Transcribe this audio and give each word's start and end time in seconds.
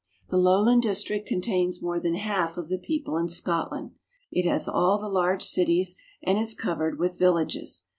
The 0.29 0.37
lowland 0.37 0.81
district 0.81 1.27
contains 1.27 1.79
more 1.79 1.99
than 1.99 2.15
half 2.15 2.57
of 2.57 2.69
the 2.69 2.79
people 2.79 3.17
in 3.17 3.27
Scotland. 3.27 3.91
It 4.31 4.49
has 4.49 4.67
all 4.67 4.97
the 4.97 5.07
large 5.07 5.43
cities 5.43 5.95
and 6.23 6.39
is 6.39 6.55
cov 6.55 6.79
ered 6.79 6.97
with 6.97 7.19
villages. 7.19 7.85